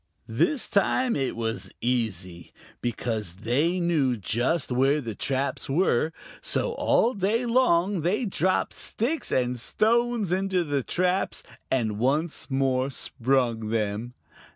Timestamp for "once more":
11.99-12.89